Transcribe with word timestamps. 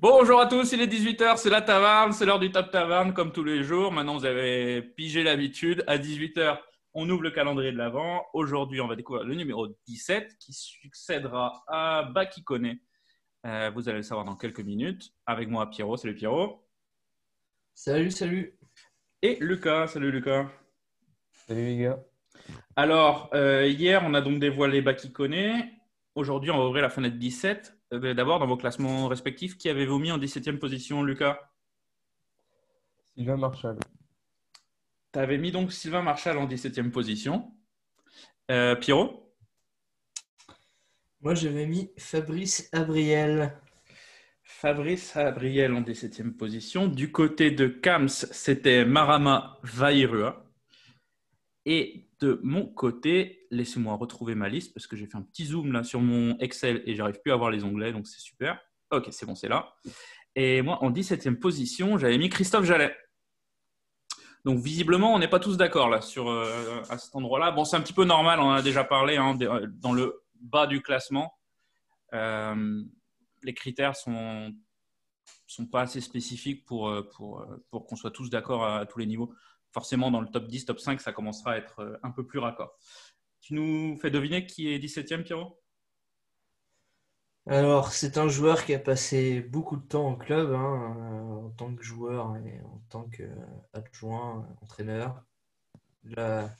tous, 0.00 0.72
il 0.72 0.80
est 0.80 0.86
18h, 0.86 1.36
c'est 1.36 1.50
la 1.50 1.60
taverne, 1.60 2.12
c'est 2.12 2.24
l'heure 2.24 2.38
du 2.38 2.50
Top 2.50 2.70
Taverne 2.70 3.12
comme 3.12 3.32
tous 3.32 3.44
les 3.44 3.62
jours. 3.62 3.92
Maintenant, 3.92 4.16
vous 4.16 4.24
avez 4.24 4.82
pigé 4.82 5.22
l'habitude. 5.22 5.84
À 5.86 5.98
18h, 5.98 6.58
on 6.94 7.08
ouvre 7.10 7.22
le 7.22 7.30
calendrier 7.30 7.70
de 7.70 7.76
l'avant. 7.76 8.24
Aujourd'hui, 8.32 8.80
on 8.80 8.88
va 8.88 8.96
découvrir 8.96 9.26
le 9.26 9.34
numéro 9.34 9.68
17 9.86 10.36
qui 10.38 10.52
succédera 10.52 11.64
à 11.68 12.04
Bakikone. 12.14 12.78
Euh, 13.46 13.70
vous 13.74 13.88
allez 13.88 13.98
le 13.98 14.02
savoir 14.02 14.24
dans 14.24 14.36
quelques 14.36 14.60
minutes. 14.60 15.12
Avec 15.26 15.48
moi, 15.48 15.68
Pierrot. 15.68 15.96
Salut 15.96 16.14
Pierrot. 16.14 16.66
Salut, 17.74 18.10
salut. 18.10 18.58
Et 19.22 19.36
Lucas. 19.40 19.88
Salut 19.88 20.10
Lucas. 20.10 20.46
Salut 21.46 21.64
les 21.64 21.78
gars. 21.78 21.98
Alors, 22.74 23.30
euh, 23.34 23.66
hier, 23.66 24.02
on 24.04 24.14
a 24.14 24.20
donc 24.20 24.40
dévoilé 24.40 24.80
Bakikone. 24.80 25.68
Aujourd'hui, 26.14 26.50
on 26.50 26.58
va 26.58 26.66
ouvrir 26.66 26.82
la 26.82 26.90
fenêtre 26.90 27.16
17. 27.16 27.79
Euh, 27.92 28.14
D'abord, 28.14 28.38
dans 28.38 28.46
vos 28.46 28.56
classements 28.56 29.08
respectifs, 29.08 29.56
qui 29.56 29.68
avez-vous 29.68 29.98
mis 29.98 30.12
en 30.12 30.18
17e 30.18 30.58
position, 30.58 31.02
Lucas? 31.02 31.38
Sylvain 33.14 33.36
Marshall. 33.36 33.78
Tu 35.12 35.18
avais 35.18 35.38
mis 35.38 35.50
donc 35.50 35.72
Sylvain 35.72 36.02
Marshall 36.02 36.38
en 36.38 36.46
17e 36.46 36.90
position. 36.90 37.52
Euh, 38.50 38.76
Pierrot? 38.76 39.34
Moi, 41.20 41.34
j'avais 41.34 41.66
mis 41.66 41.90
Fabrice 41.98 42.68
Abriel. 42.72 43.58
Fabrice 44.42 45.16
Abriel 45.16 45.74
en 45.74 45.82
17e 45.82 46.32
position. 46.32 46.86
Du 46.86 47.10
côté 47.12 47.50
de 47.50 47.66
Kams, 47.66 48.08
c'était 48.08 48.84
Marama 48.84 49.58
Vairua. 49.62 50.44
Et 51.66 52.09
de 52.20 52.38
mon 52.42 52.66
côté, 52.66 53.46
laissez-moi 53.50 53.94
retrouver 53.94 54.34
ma 54.34 54.48
liste 54.48 54.74
parce 54.74 54.86
que 54.86 54.96
j'ai 54.96 55.06
fait 55.06 55.16
un 55.16 55.22
petit 55.22 55.46
zoom 55.46 55.82
sur 55.84 56.00
mon 56.00 56.36
Excel 56.38 56.82
et 56.86 56.94
j'arrive 56.94 57.20
plus 57.22 57.32
à 57.32 57.36
voir 57.36 57.50
les 57.50 57.64
onglets, 57.64 57.92
donc 57.92 58.06
c'est 58.06 58.20
super. 58.20 58.60
Ok, 58.90 59.08
c'est 59.10 59.24
bon, 59.26 59.34
c'est 59.34 59.48
là. 59.48 59.74
Et 60.36 60.62
moi, 60.62 60.82
en 60.84 60.90
17e 60.90 61.36
position, 61.38 61.96
j'avais 61.98 62.18
mis 62.18 62.28
Christophe 62.28 62.64
Jallet. 62.64 62.94
Donc 64.44 64.58
visiblement, 64.58 65.14
on 65.14 65.18
n'est 65.18 65.28
pas 65.28 65.40
tous 65.40 65.56
d'accord 65.56 65.92
euh, 65.92 66.82
à 66.88 66.98
cet 66.98 67.14
endroit-là. 67.14 67.50
Bon, 67.50 67.64
c'est 67.64 67.76
un 67.76 67.80
petit 67.80 67.92
peu 67.92 68.04
normal, 68.04 68.40
on 68.40 68.44
en 68.44 68.52
a 68.52 68.62
déjà 68.62 68.84
parlé 68.84 69.16
hein, 69.16 69.34
de- 69.34 69.66
dans 69.80 69.92
le 69.92 70.22
bas 70.40 70.66
du 70.66 70.82
classement. 70.82 71.34
Euh, 72.14 72.82
les 73.42 73.54
critères 73.54 73.96
sont 73.96 74.52
sont 75.46 75.66
pas 75.66 75.82
assez 75.82 76.00
spécifiques 76.00 76.64
pour 76.64 76.88
euh, 76.88 77.08
euh, 77.20 77.80
qu'on 77.80 77.96
soit 77.96 78.10
tous 78.10 78.30
d'accord 78.30 78.64
à 78.64 78.86
tous 78.86 78.98
les 78.98 79.06
niveaux. 79.06 79.32
Forcément, 79.72 80.10
dans 80.10 80.20
le 80.20 80.28
top 80.28 80.46
10, 80.46 80.64
top 80.64 80.80
5, 80.80 81.00
ça 81.00 81.12
commencera 81.12 81.52
à 81.52 81.56
être 81.56 81.80
euh, 81.80 81.96
un 82.02 82.10
peu 82.10 82.26
plus 82.26 82.38
raccord. 82.38 82.76
Tu 83.40 83.54
nous 83.54 83.96
fais 84.00 84.10
deviner 84.10 84.46
qui 84.46 84.72
est 84.72 84.78
17e, 84.78 85.22
Pierrot? 85.22 85.58
Alors, 87.46 87.92
c'est 87.92 88.18
un 88.18 88.28
joueur 88.28 88.64
qui 88.64 88.74
a 88.74 88.78
passé 88.78 89.40
beaucoup 89.40 89.76
de 89.76 89.86
temps 89.86 90.12
au 90.12 90.16
club, 90.16 90.52
hein, 90.52 90.96
euh, 90.98 91.46
en 91.46 91.50
tant 91.50 91.74
que 91.74 91.82
joueur 91.82 92.36
et 92.36 92.60
en 92.62 92.82
tant 92.90 93.08
qu'adjoint, 93.08 94.46
entraîneur. 94.62 95.22
La, 96.04 96.50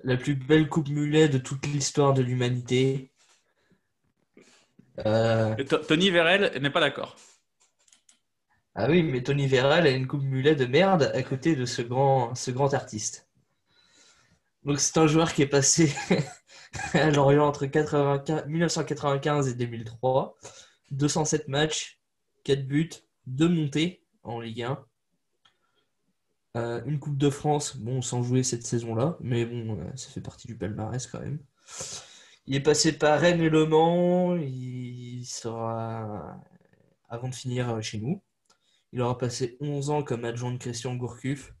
la 0.00 0.16
plus 0.16 0.34
belle 0.34 0.68
coupe 0.68 0.88
mulet 0.88 1.28
de 1.28 1.38
toute 1.38 1.66
l'histoire 1.66 2.14
de 2.14 2.22
l'humanité. 2.22 3.12
Euh, 5.04 5.54
Tony 5.88 6.10
Vérel 6.10 6.60
n'est 6.60 6.70
pas 6.70 6.80
d'accord. 6.80 7.16
Ah 8.78 8.90
oui, 8.90 9.02
mais 9.02 9.22
Tony 9.22 9.46
Vérel 9.46 9.86
a 9.86 9.90
une 9.90 10.06
coupe 10.06 10.22
mulet 10.22 10.54
de 10.54 10.66
merde 10.66 11.10
à 11.14 11.22
côté 11.22 11.56
de 11.56 11.64
ce 11.64 11.80
grand, 11.80 12.34
ce 12.34 12.50
grand 12.50 12.74
artiste. 12.74 13.26
Donc, 14.64 14.80
c'est 14.80 14.98
un 14.98 15.06
joueur 15.06 15.32
qui 15.32 15.40
est 15.40 15.46
passé 15.46 15.94
à 16.92 17.10
Lorient 17.10 17.46
entre 17.46 17.64
95 17.64 18.46
1995 18.46 19.48
et 19.48 19.54
2003. 19.54 20.36
207 20.90 21.48
matchs, 21.48 22.02
4 22.44 22.66
buts, 22.66 22.90
2 23.26 23.48
montées 23.48 24.04
en 24.22 24.40
Ligue 24.40 24.62
1. 24.64 24.84
Euh, 26.58 26.82
une 26.84 26.98
Coupe 26.98 27.16
de 27.16 27.30
France, 27.30 27.78
bon, 27.78 28.02
sans 28.02 28.22
jouer 28.22 28.42
cette 28.42 28.66
saison-là, 28.66 29.16
mais 29.20 29.46
bon, 29.46 29.78
euh, 29.78 29.96
ça 29.96 30.10
fait 30.10 30.20
partie 30.20 30.48
du 30.48 30.56
palmarès 30.56 31.06
quand 31.06 31.20
même. 31.20 31.38
Il 32.46 32.54
est 32.54 32.60
passé 32.60 32.92
par 32.92 33.20
Rennes 33.20 33.40
et 33.40 33.48
Le 33.48 33.66
Mans, 33.66 34.36
il 34.36 35.24
sera 35.24 36.38
avant 37.08 37.28
de 37.28 37.34
finir 37.34 37.70
euh, 37.70 37.80
chez 37.80 37.98
nous. 37.98 38.22
Il 38.92 39.00
aura 39.00 39.18
passé 39.18 39.56
11 39.60 39.90
ans 39.90 40.02
comme 40.02 40.24
adjoint 40.24 40.52
de 40.52 40.58
Christian 40.58 40.94
Gourcuff, 40.94 41.52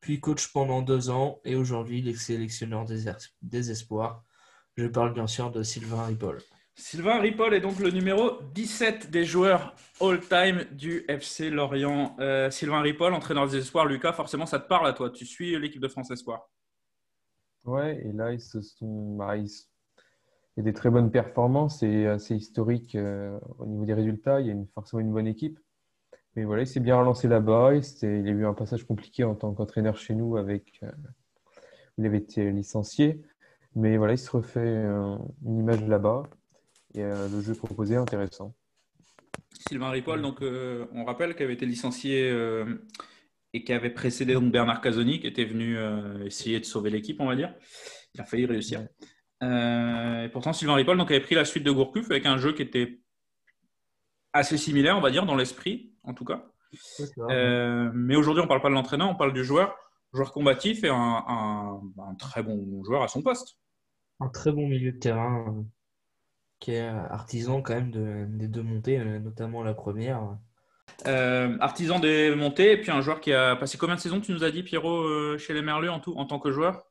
puis 0.00 0.20
coach 0.20 0.52
pendant 0.52 0.82
2 0.82 1.10
ans, 1.10 1.40
et 1.44 1.54
aujourd'hui 1.54 2.00
il 2.00 2.08
est 2.08 2.14
sélectionneur 2.14 2.84
des, 2.84 3.08
er- 3.08 3.16
des 3.40 3.70
espoirs. 3.70 4.24
Je 4.76 4.86
parle 4.86 5.12
bien 5.14 5.26
sûr 5.26 5.50
de 5.50 5.62
Sylvain 5.62 6.04
Ripoll. 6.04 6.38
Sylvain 6.74 7.20
Ripoll 7.20 7.52
est 7.54 7.60
donc 7.60 7.78
le 7.78 7.90
numéro 7.90 8.38
17 8.54 9.10
des 9.10 9.24
joueurs 9.26 9.74
all-time 10.00 10.64
du 10.72 11.04
FC 11.08 11.50
Lorient. 11.50 12.16
Euh, 12.18 12.50
Sylvain 12.50 12.80
Ripoll, 12.80 13.12
entraîneur 13.12 13.46
des 13.46 13.58
espoirs. 13.58 13.84
Lucas, 13.84 14.14
forcément, 14.14 14.46
ça 14.46 14.58
te 14.58 14.66
parle 14.66 14.86
à 14.86 14.94
toi. 14.94 15.10
Tu 15.10 15.26
suis 15.26 15.58
l'équipe 15.58 15.82
de 15.82 15.88
France 15.88 16.10
Espoir. 16.10 16.48
Ouais, 17.64 18.00
et 18.04 18.12
là, 18.12 18.32
ils 18.32 18.40
se 18.40 18.60
sont. 18.62 19.16
bah, 19.16 19.36
Il 19.36 19.46
y 20.56 20.60
a 20.60 20.62
des 20.62 20.72
très 20.72 20.88
bonnes 20.90 21.10
performances 21.10 21.82
et 21.82 22.06
assez 22.06 22.34
historique 22.34 22.94
euh, 22.94 23.38
au 23.58 23.66
niveau 23.66 23.84
des 23.84 23.94
résultats. 23.94 24.40
Il 24.40 24.46
y 24.46 24.50
a 24.50 24.54
une, 24.54 24.66
forcément 24.68 25.00
une 25.00 25.12
bonne 25.12 25.26
équipe. 25.28 25.60
Mais 26.34 26.44
voilà, 26.44 26.62
il 26.62 26.66
s'est 26.66 26.80
bien 26.80 26.96
relancé 26.96 27.28
là-bas. 27.28 27.72
Il, 27.74 28.06
a 28.06 28.30
eu 28.30 28.46
un 28.46 28.54
passage 28.54 28.84
compliqué 28.84 29.24
en 29.24 29.34
tant 29.34 29.52
qu'entraîneur 29.52 29.96
chez 29.96 30.14
nous 30.14 30.36
avec. 30.36 30.80
euh, 30.82 30.90
où 31.98 32.02
il 32.02 32.06
avait 32.06 32.18
été 32.18 32.50
licencié. 32.50 33.20
Mais 33.74 33.96
voilà, 33.98 34.14
il 34.14 34.18
se 34.18 34.30
refait 34.30 34.60
euh, 34.60 35.16
une 35.44 35.58
image 35.58 35.86
là-bas. 35.86 36.22
Et 36.94 37.02
euh, 37.02 37.28
le 37.28 37.40
jeu 37.42 37.54
proposé 37.54 37.94
est 37.94 37.98
intéressant. 37.98 38.54
Sylvain 39.68 39.90
Ripoll, 39.90 40.22
donc, 40.22 40.40
on 40.40 41.04
rappelle 41.04 41.34
qu'il 41.34 41.44
avait 41.44 41.54
été 41.54 41.66
licencié 41.66 42.34
et 43.52 43.64
qui 43.64 43.72
avait 43.72 43.90
précédé 43.90 44.34
donc, 44.34 44.50
Bernard 44.50 44.80
Casoni, 44.80 45.20
qui 45.20 45.26
était 45.26 45.44
venu 45.44 45.76
essayer 46.24 46.58
de 46.58 46.64
sauver 46.64 46.90
l'équipe, 46.90 47.20
on 47.20 47.26
va 47.26 47.36
dire. 47.36 47.54
Il 48.14 48.20
a 48.20 48.24
failli 48.24 48.46
réussir. 48.46 48.80
Ouais. 49.40 50.24
Et 50.26 50.28
pourtant, 50.30 50.52
Sylvain 50.52 50.74
Ripoll 50.74 50.96
donc, 50.96 51.10
avait 51.10 51.20
pris 51.20 51.34
la 51.34 51.44
suite 51.44 51.64
de 51.64 51.70
Gourcuff 51.70 52.10
avec 52.10 52.26
un 52.26 52.38
jeu 52.38 52.52
qui 52.54 52.62
était 52.62 53.01
assez 54.32 54.56
similaire, 54.58 54.96
on 54.96 55.00
va 55.00 55.10
dire, 55.10 55.26
dans 55.26 55.36
l'esprit, 55.36 55.92
en 56.04 56.14
tout 56.14 56.24
cas. 56.24 56.44
Euh, 57.30 57.90
mais 57.94 58.16
aujourd'hui, 58.16 58.40
on 58.40 58.44
ne 58.44 58.48
parle 58.48 58.62
pas 58.62 58.68
de 58.70 58.74
l'entraîneur, 58.74 59.08
on 59.10 59.14
parle 59.14 59.32
du 59.34 59.44
joueur. 59.44 59.76
Joueur 60.14 60.32
combatif 60.32 60.84
et 60.84 60.88
un, 60.88 60.94
un- 61.26 61.80
un 61.98 62.14
très 62.14 62.42
bon 62.42 62.82
joueur 62.84 63.02
à 63.02 63.08
son 63.08 63.22
poste. 63.22 63.56
Un 64.20 64.28
très 64.28 64.52
bon 64.52 64.66
milieu 64.68 64.92
de 64.92 64.98
terrain 64.98 65.46
euh, 65.48 65.62
qui 66.60 66.72
est 66.72 66.86
artisan 66.86 67.60
quand 67.62 67.74
même 67.74 67.90
de- 67.90 68.26
des 68.28 68.48
deux 68.48 68.62
montées, 68.62 68.98
euh, 68.98 69.18
notamment 69.18 69.62
la 69.62 69.74
première. 69.74 70.36
Euh, 71.06 71.56
artisan 71.60 71.98
des 71.98 72.34
montées, 72.34 72.72
et 72.72 72.80
puis 72.80 72.90
un 72.90 73.00
joueur 73.00 73.20
qui 73.20 73.32
a 73.32 73.56
passé 73.56 73.78
combien 73.78 73.94
de 73.96 74.00
saisons, 74.00 74.20
tu 74.20 74.32
nous 74.32 74.44
as 74.44 74.50
dit, 74.50 74.62
Pierrot, 74.62 75.02
euh, 75.02 75.38
chez 75.38 75.54
les 75.54 75.62
Merlus 75.62 75.88
en 75.88 76.00
tout, 76.00 76.14
en 76.16 76.26
tant 76.26 76.38
que 76.38 76.52
joueur? 76.52 76.84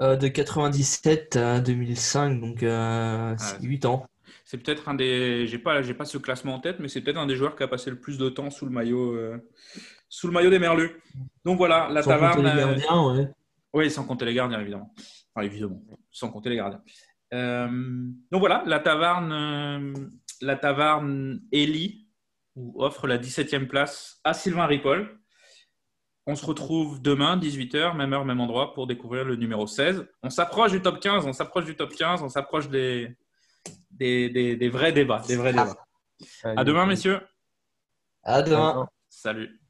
Euh, 0.00 0.16
de 0.16 0.26
97 0.28 1.36
à 1.36 1.60
2005, 1.60 2.40
donc 2.40 2.62
euh, 2.62 3.36
Ah, 3.38 3.56
8 3.62 3.84
ans. 3.84 4.06
C'est 4.44 4.58
peut-être 4.62 4.88
un 4.88 4.94
des. 4.94 5.46
J'ai 5.46 5.58
pas, 5.58 5.82
j'ai 5.82 5.94
pas 5.94 6.04
ce 6.04 6.18
classement 6.18 6.54
en 6.54 6.60
tête, 6.60 6.78
mais 6.80 6.88
c'est 6.88 7.00
peut-être 7.00 7.18
un 7.18 7.26
des 7.26 7.36
joueurs 7.36 7.56
qui 7.56 7.62
a 7.62 7.68
passé 7.68 7.90
le 7.90 8.00
plus 8.00 8.18
de 8.18 8.28
temps 8.28 8.50
sous 8.50 8.66
le 8.66 8.72
maillot, 8.72 9.14
euh, 9.14 9.38
sous 10.08 10.26
le 10.26 10.32
maillot 10.32 10.50
des 10.50 10.58
Merlus. 10.58 11.00
Donc 11.44 11.58
voilà, 11.58 11.88
la 11.90 12.02
Sans 12.02 12.18
compter 12.18 12.42
taverne. 12.42 12.44
les 12.44 12.62
euh, 12.62 12.66
gardiens, 12.66 13.06
ouais. 13.06 13.28
Oui, 13.74 13.90
sans 13.90 14.04
compter 14.04 14.24
les 14.24 14.34
gardiens, 14.34 14.60
évidemment. 14.60 14.94
Enfin, 15.34 15.46
évidemment, 15.46 15.82
sans 16.10 16.30
compter 16.30 16.50
les 16.50 16.56
gardiens. 16.56 16.82
Euh, 17.32 17.68
donc 18.30 18.40
voilà, 18.40 18.62
la 18.66 18.78
taverne, 18.78 19.32
euh, 19.32 19.92
la 20.42 20.56
taverne 20.56 21.40
Eli 21.50 22.06
offre 22.74 23.06
la 23.06 23.18
17e 23.18 23.66
place 23.66 24.20
à 24.24 24.34
Sylvain 24.34 24.66
Ripoll. 24.66 25.18
On 26.26 26.36
se 26.36 26.44
retrouve 26.44 27.00
demain, 27.00 27.36
18h, 27.36 27.96
même 27.96 28.12
heure, 28.12 28.24
même 28.24 28.40
endroit, 28.40 28.74
pour 28.74 28.86
découvrir 28.86 29.24
le 29.24 29.36
numéro 29.36 29.66
16. 29.66 30.06
On 30.22 30.30
s'approche 30.30 30.70
du 30.70 30.82
top 30.82 31.00
15, 31.00 31.26
on 31.26 31.32
s'approche 31.32 31.64
du 31.64 31.74
top 31.74 31.92
15, 31.94 32.22
on 32.22 32.28
s'approche 32.28 32.68
des, 32.68 33.16
des, 34.02 34.28
des- 34.30 34.56
des 34.56 34.68
vrais 34.68 34.92
débats. 34.92 35.22
Des 35.28 35.36
vrais 35.36 35.52
débats. 35.52 35.76
À 36.44 36.64
demain, 36.64 36.86
messieurs. 36.86 37.20
À 38.24 38.42
demain. 38.42 38.88
Salut. 39.08 39.60